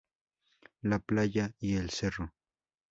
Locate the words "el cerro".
1.75-2.33